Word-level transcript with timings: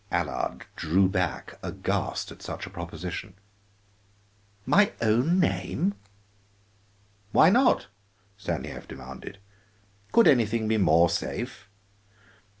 Allard 0.09 0.65
drew 0.75 1.07
back 1.07 1.59
aghast 1.61 2.31
at 2.31 2.41
such 2.41 2.65
a 2.65 2.71
proposition. 2.71 3.35
"My 4.65 4.93
own 4.99 5.39
name" 5.39 5.93
"Why 7.33 7.51
not?" 7.51 7.85
Stanief 8.35 8.87
demanded. 8.87 9.37
"Could 10.11 10.27
anything 10.27 10.67
be 10.67 10.79
more 10.79 11.07
safe? 11.07 11.69